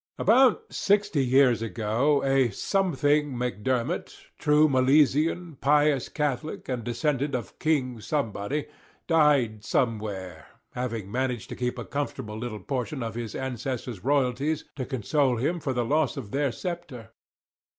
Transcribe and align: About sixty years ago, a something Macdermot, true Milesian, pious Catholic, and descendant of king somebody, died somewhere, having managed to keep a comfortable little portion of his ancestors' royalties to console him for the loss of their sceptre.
About 0.17 0.73
sixty 0.73 1.23
years 1.23 1.61
ago, 1.61 2.23
a 2.23 2.49
something 2.49 3.37
Macdermot, 3.37 4.17
true 4.39 4.67
Milesian, 4.67 5.57
pious 5.61 6.09
Catholic, 6.09 6.67
and 6.67 6.83
descendant 6.83 7.35
of 7.35 7.59
king 7.59 7.99
somebody, 8.01 8.65
died 9.05 9.63
somewhere, 9.63 10.47
having 10.73 11.11
managed 11.11 11.49
to 11.49 11.55
keep 11.55 11.77
a 11.77 11.85
comfortable 11.85 12.35
little 12.35 12.59
portion 12.61 13.03
of 13.03 13.13
his 13.13 13.35
ancestors' 13.35 14.03
royalties 14.03 14.65
to 14.75 14.87
console 14.87 15.37
him 15.37 15.59
for 15.59 15.71
the 15.71 15.85
loss 15.85 16.17
of 16.17 16.31
their 16.31 16.51
sceptre. 16.51 17.11